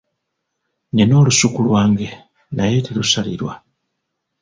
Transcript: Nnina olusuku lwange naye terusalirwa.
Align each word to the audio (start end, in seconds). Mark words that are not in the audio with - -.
Nnina 0.91 1.13
olusuku 1.21 1.59
lwange 1.67 2.09
naye 2.55 2.77
terusalirwa. 2.85 3.53